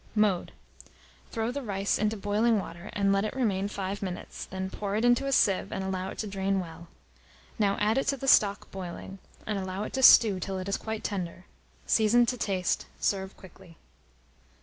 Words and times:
Mode. 0.15 0.51
Throw 1.29 1.51
the 1.51 1.61
rice 1.61 1.99
into 1.99 2.17
boiling 2.17 2.57
water, 2.57 2.89
and 2.93 3.13
let 3.13 3.23
it 3.23 3.35
remain 3.35 3.67
5 3.67 4.01
minutes; 4.01 4.45
then 4.45 4.71
pour 4.71 4.95
it 4.95 5.05
into 5.05 5.27
a 5.27 5.31
sieve, 5.31 5.71
and 5.71 5.83
allow 5.83 6.09
it 6.09 6.17
to 6.17 6.27
drain 6.27 6.59
well. 6.59 6.87
Now 7.59 7.77
add 7.79 7.99
it 7.99 8.07
to 8.07 8.17
the 8.17 8.27
stock 8.27 8.71
boiling, 8.71 9.19
and 9.45 9.59
allow 9.59 9.83
it 9.83 9.93
to 9.93 10.01
stew 10.01 10.39
till 10.39 10.57
it 10.57 10.67
is 10.67 10.77
quite 10.77 11.03
tender; 11.03 11.45
season 11.85 12.25
to 12.25 12.35
taste. 12.39 12.87
Serve 12.99 13.37
quickly. 13.37 13.77